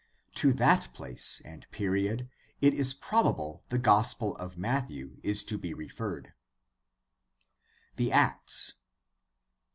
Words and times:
To 0.33 0.51
that 0.53 0.87
place 0.95 1.43
and 1.45 1.69
period 1.69 2.27
it 2.59 2.73
is 2.73 2.91
probable 2.91 3.63
the 3.69 3.77
Gospel 3.77 4.35
of 4.37 4.57
Matthew 4.57 5.19
is 5.21 5.43
to 5.43 5.59
be 5.59 5.75
referred. 5.75 6.33
The 7.97 8.11
Acts. 8.11 8.73